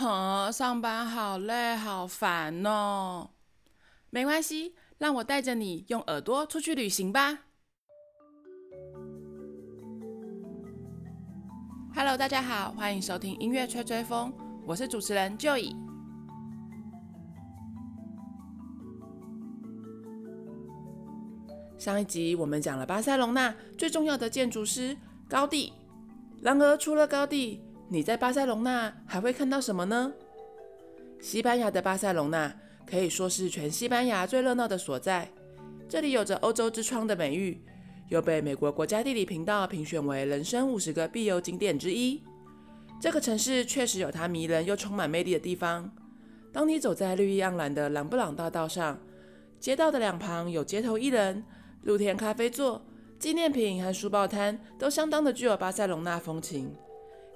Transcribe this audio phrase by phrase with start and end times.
[0.00, 3.28] 哼，上班好累，好烦哦。
[4.08, 7.40] 没关系，让我带着你用耳朵出去旅行吧。
[11.94, 14.32] Hello，大家好，欢迎收听音乐吹吹风，
[14.66, 15.76] 我是主持人 Joey。
[21.76, 24.96] 上一集我们讲了巴塞隆纳最重要的建筑师
[25.28, 25.74] 高第，
[26.40, 27.62] 然而除了高第，
[27.92, 30.12] 你在巴塞隆纳还会看到什么呢？
[31.20, 32.54] 西班牙的巴塞隆纳
[32.86, 35.28] 可以说是全西班牙最热闹的所在，
[35.88, 37.60] 这里有着“欧洲之窗”的美誉，
[38.08, 42.22] 又被美国国家地理频道评选为人生五十个必游景点之一。
[43.00, 45.90] 这个城市确实有它迷人又充满魅力的地方。
[46.52, 49.00] 当你走在绿意盎然的兰布朗大道上，
[49.58, 51.42] 街道的两旁有街头艺人、
[51.82, 52.86] 露天咖啡座、
[53.18, 56.72] 纪念品和书报摊，都相当的具有巴塞隆纳风情。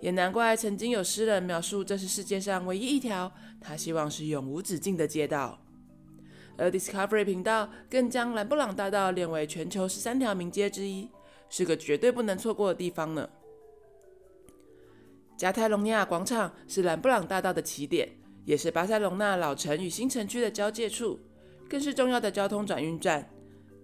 [0.05, 5.59] 也难怪曾经有诗人描述这是世界上唯一一条他希望是永无止境的街道，
[6.59, 11.09] 而 Discovery 频道更将兰布朗大道列为全球十三条名街之一，
[11.49, 13.27] 是个绝对不能错过的地方呢。
[15.39, 18.07] 加泰隆尼亚广场是兰布朗大道的起点，
[18.45, 21.19] 也是巴塞隆纳老城与新城区的交界处，
[21.67, 23.27] 更是重要的交通转运站。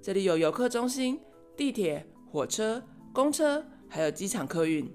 [0.03, 1.19] 这里有游客中心、
[1.57, 4.87] 地铁、火车、公车，还有机场客运。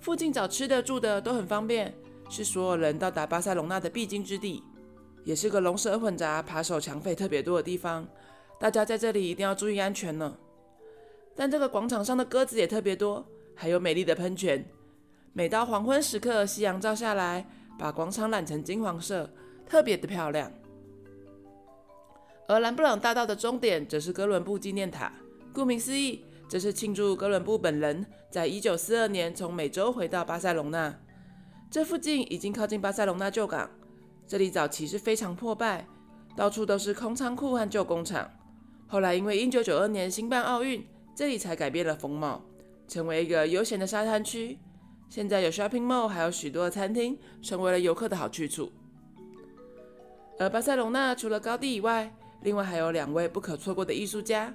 [0.00, 1.92] 附近找吃的住的都很方便，
[2.30, 4.62] 是所有人到达巴塞隆纳的必经之地，
[5.24, 8.06] 也是个龙蛇混杂、扒手抢匪特别多的地方。
[8.60, 10.36] 大家在这里一定要注意安全呢。
[11.36, 14.64] 但这个广场上的鸽子也特别多，还有美丽的喷泉。
[15.32, 19.30] 每到黄昏时刻，夕阳照下来，把广场染成金黄色，
[19.66, 20.50] 特别的漂亮。
[22.48, 25.12] 而兰布朗大道的终点则是哥伦布纪念塔，
[25.52, 26.24] 顾名思义。
[26.48, 30.98] 这是庆祝哥伦布本人在一九四二年从美洲回到巴塞隆纳。
[31.70, 33.70] 这附近已经靠近巴塞隆纳旧港，
[34.26, 35.86] 这里早期是非常破败，
[36.34, 38.30] 到处都是空仓库和旧工厂。
[38.86, 40.82] 后来因为一九九二年新办奥运，
[41.14, 42.42] 这里才改变了风貌，
[42.88, 44.58] 成为一个悠闲的沙滩区。
[45.10, 48.72] 现在有 shopping mall，还有许多餐厅，成为了游客的好去处。
[50.38, 52.10] 而巴塞隆纳除了高地以外，
[52.40, 54.54] 另外还有两位不可错过的艺术家。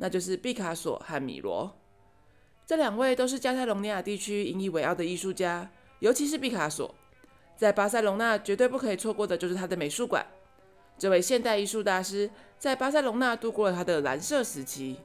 [0.00, 1.70] 那就是毕卡索和米罗，
[2.66, 6.94] 这两位都是加泰隆尼亚地区引以为傲的艺术家，尤其是毕卡索，
[7.54, 10.26] 在巴塞隆纳绝对不可以错过的就是他的美术馆。
[10.98, 14.96] 这位现代艺术大师在巴塞隆纳度过了他的蓝色时期，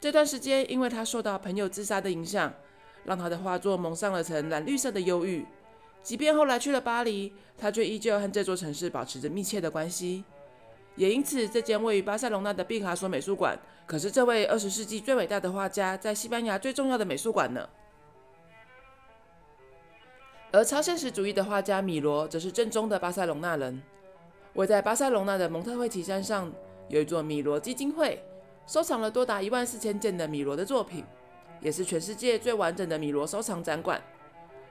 [0.00, 2.52] 这段时间因为他受到朋友自杀的影响，
[3.04, 5.46] 让他的画作蒙上了层蓝绿色的忧郁。
[6.02, 10.24] 即便后来去了巴黎，他却依旧和这座城市保持着密切的关系。
[10.96, 13.56] 也因此，这间位于巴塞隆纳的毕卡索美术馆，
[13.86, 17.68] 可是这位二十世纪最伟大的画家在西班牙最重要的美术馆呢。
[20.52, 23.80] 而超现实主义的画家米罗，则是正宗的巴塞隆纳人。
[24.54, 26.50] 位在巴塞隆纳的蒙特惠奇山上，
[26.88, 28.24] 有一座米罗基金会，
[28.66, 31.04] 收藏了多达一万四千件的米罗的作品，
[31.60, 34.02] 也是全世界最完整的米罗收藏展馆。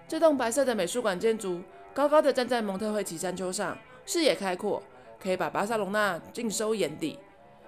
[0.08, 1.62] 这栋白色的美术馆建筑，
[1.94, 4.82] 高高的站在蒙特惠奇山丘上，视野开阔。
[5.18, 7.18] 可以把巴塞隆纳尽收眼底，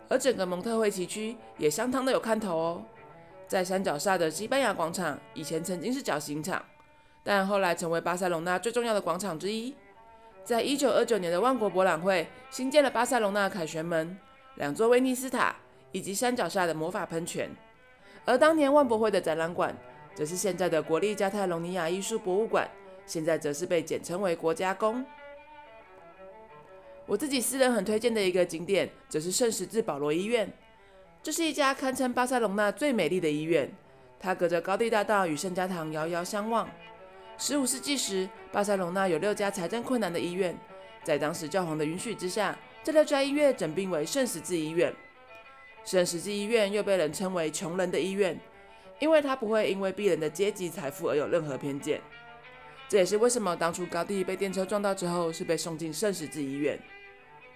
[0.09, 2.83] 而整个蒙特惠奇区也相当的有看头哦。
[3.47, 6.63] 在山脚下的西班牙广场，以前曾经是绞刑场，
[7.23, 9.73] 但后来成为巴塞隆纳最重要的广场之一。
[10.43, 14.17] 在一九二九年的万国博览会，新建了巴塞隆纳凯旋门、
[14.55, 15.55] 两座威尼斯塔
[15.91, 17.49] 以及山脚下的魔法喷泉。
[18.25, 19.75] 而当年万博会的展览馆，
[20.13, 22.69] 则是现在的国立加泰隆尼亚艺术博物馆，
[23.05, 25.05] 现在则是被简称为国家宫。
[27.07, 30.51] 我自己私人很推荐的一个景点，则是圣十字保罗医院。
[31.23, 33.71] 这是一家堪称巴塞隆纳最美丽的医院，
[34.19, 36.69] 它隔着高地大道与圣家堂遥遥相望。
[37.37, 40.53] 十五世纪时，巴塞隆纳有六家财政困难的医院，
[41.01, 44.93] 在当时教皇的允许之下，这六家医院整并为圣十字医院。
[45.85, 48.37] 圣十字医院又被人称为穷人的医院，
[48.99, 52.01] 因为它不会因为病人的阶级财富而有任何偏见。
[52.89, 56.77] 这也是为什么当初高地被电车撞到之后，是被送进圣十字医院。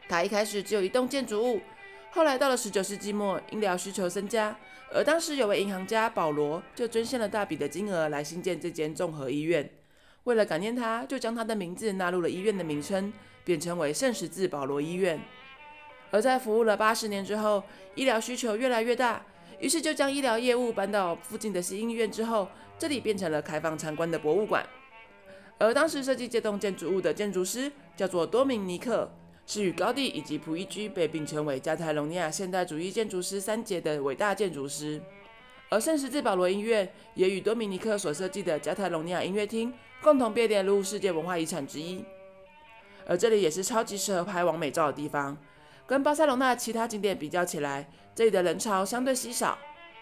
[0.08, 1.62] 它一开始只有一栋建筑物，
[2.12, 4.56] 后来到了十九世纪末，医疗需求增加，
[4.94, 9.70] 而当时有位银行家保罗就捐献了大笔的金额来兴建这间综合医院。
[10.26, 13.12] 为了感念他，就将他的名字纳入了医院的名称，
[13.44, 15.20] 变称为圣十字保罗医院。
[16.12, 17.64] 而在服务了八十年之后，
[17.96, 19.26] 医疗需求越来越大，
[19.60, 24.64] 于是就将医疗业务搬到附近的新医院之后，这里变成了开放参观的博物馆。
[25.58, 29.10] 而当时设计这栋建筑物的建筑师叫做多明尼克。
[29.54, 35.02] 是与高地以及普伊居被并称为加泰隆尼亚现代主义建筑师三杰的伟大建筑师，
[35.68, 42.02] 而圣十字保罗音乐也与多米尼克所设计的加泰隆尼亚音乐厅共同被列入世界文化遗产之一。
[43.06, 45.38] 而这里也是超级适合拍完美照的地方。
[45.86, 49.58] 跟巴塞隆纳其他景点比较起来，这里的人潮相对稀少，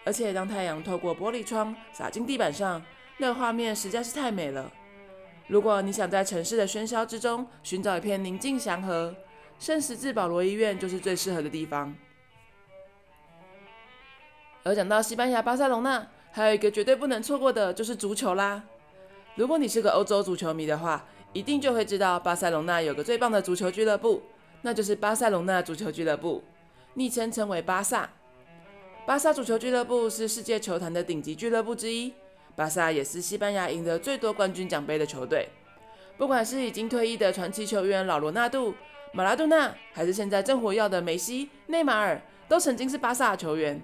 [0.06, 2.80] 而且当太阳透过玻璃窗洒进地板上，
[3.18, 4.72] 那画面实在是太美了。
[5.48, 9.16] 如果你想在城市的喧嚣之中寻找一片宁静祥和，
[9.60, 11.94] 圣十字保罗医院就是最适合的地方。
[14.64, 18.64] 而讲到西班牙巴塞隆纳，还有一个绝对不能错过的就是足球啦。
[19.36, 24.22] 如果你是个欧洲足球迷的话，一定就会知道巴塞隆纳有个最棒的足球俱乐部，
[24.62, 26.44] 那就是巴塞隆纳足球俱乐部，
[26.94, 28.10] 昵称称为巴萨。
[29.06, 32.14] 巴萨足球俱乐部是世界球坛的顶级俱乐部之一，
[32.56, 35.50] 巴萨也是西班牙赢得最多冠军奖杯的球队。
[36.18, 38.76] 不管是已经退役的传奇球员老罗纳度、
[39.12, 43.82] 马拉多纳，还是现在正火药的梅西、内马尔，都曾经是巴萨球员。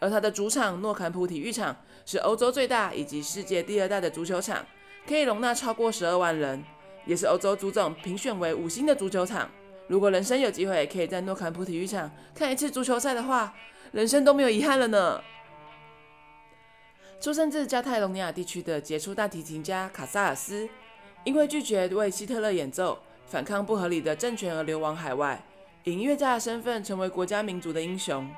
[0.00, 1.74] 而他的主场诺坎普体育场
[2.04, 4.66] 是欧洲最大以及世界第二大的足球场，
[5.06, 6.62] 可以容纳超过十二万人，
[7.06, 9.48] 也是欧洲足总评选为五星的足球场。
[9.86, 13.54] 如果人生有机会可以在诺坎普体育场看一次足球赛的话，
[13.92, 15.22] 人生都没有遗憾了呢。
[17.20, 20.68] 出生自加泰隆尼亚地区的杰出大提琴家卡萨尔斯，
[21.24, 25.42] 因为拒绝为希特勒演奏、反抗不合理的政权而流亡海外，
[25.84, 28.28] 以音乐家的身份成为国家民族的英雄，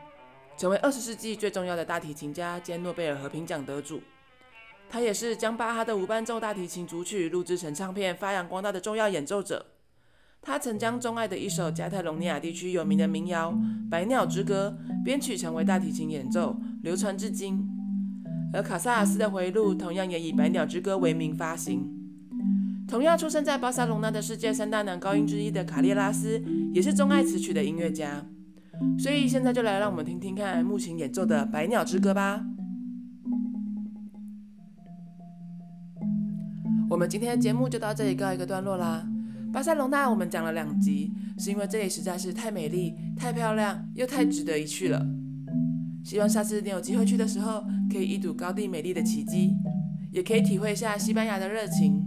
[0.57, 4.01] 成为二十世纪最重要的大提琴家兼诺贝尔和平奖得主。
[4.89, 9.67] 他也是将巴哈的无伴奏大提琴组曲录制成唱片、发扬光大的重要演奏者。
[10.41, 13.51] 他曾将钟爱的一首加泰隆尼亚地区有名的民谣
[13.91, 17.69] 《百鸟之歌》编曲成为大提琴演奏，流传至今。
[18.55, 21.96] 而卡萨尔斯的回录同样也以《百鸟之歌》为名发行。
[22.89, 26.41] 同样出生在巴塞隆纳的世界三大男高音之一的卡列拉斯，
[26.73, 28.25] 也是钟爱此曲的音乐家。
[28.99, 32.45] 所以现在就来让我们听听看木琴演奏的《百鸟之歌》吧。
[36.89, 39.05] 我们今天的节目就到这里告一个段落啦。
[39.53, 45.05] 巴塞隆纳我们讲了两集，是因为这里实在是太美丽、太漂亮，又太值得一去了。
[46.05, 49.57] 希望下次你有机会去的时候，可以一睹高地美丽的奇迹，
[50.13, 52.06] 也可以体会一下西班牙的热情。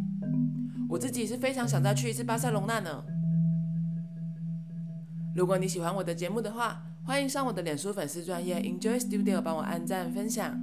[0.90, 3.04] 我自己是非常想再去一次巴塞隆纳呢。
[5.36, 10.60] 如果你喜欢我的节目的话，欢迎上我的脸书粉丝专业 Enjoy Studio 帮我按赞分享，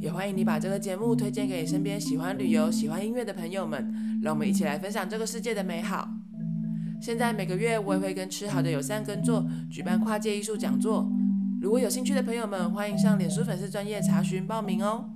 [0.00, 4.18] 也欢迎你把这个节目推荐给身边喜欢旅游、喜欢音乐的朋友们。
[4.22, 6.08] 让我们一起来分享这个世界的美好。
[6.98, 11.06] 现在每个月我也会跟吃好的友善耕作举办跨界艺术讲座，
[11.60, 15.10] 如果有兴趣的朋友们，欢迎上脸书粉丝专业查询报名哦。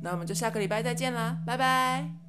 [0.00, 2.19] 那我们就下个礼拜再见啦，拜拜。